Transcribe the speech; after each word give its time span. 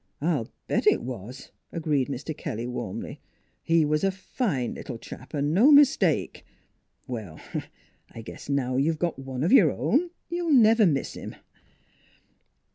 "I'll 0.19 0.47
bet 0.67 0.87
it 0.87 1.03
was!" 1.03 1.51
agreed 1.71 2.07
Mr. 2.07 2.35
Kelly 2.35 2.65
warmly." 2.65 3.21
He 3.61 3.85
was 3.85 4.03
a 4.03 4.09
fine 4.09 4.73
little 4.73 4.97
chap 4.97 5.35
an' 5.35 5.53
no 5.53 5.69
mistake.... 5.71 6.43
Well, 7.05 7.39
I 8.09 8.23
guess 8.23 8.49
now 8.49 8.77
you 8.77 8.95
got 8.95 9.19
one 9.19 9.43
o' 9.43 9.47
your 9.49 9.69
own 9.71 10.09
you'll 10.27 10.53
never 10.53 10.87
miss 10.87 11.13
him." 11.13 11.35